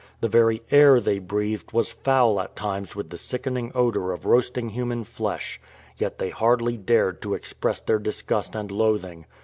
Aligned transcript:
The 0.19 0.27
very 0.27 0.63
air 0.71 0.99
they 0.99 1.19
breathed 1.19 1.73
was 1.73 1.91
foul 1.91 2.39
at 2.39 2.55
times 2.55 2.95
with 2.95 3.11
the 3.11 3.19
sickening 3.19 3.71
odour 3.75 4.13
of 4.13 4.25
roasting 4.25 4.69
human 4.71 5.03
flesh. 5.03 5.61
Yet 5.95 6.17
they 6.17 6.31
hardly 6.31 6.75
dared 6.75 7.21
to 7.21 7.35
express 7.35 7.79
their 7.81 7.99
disgust 7.99 8.55
and 8.55 8.71
loathing. 8.71 9.27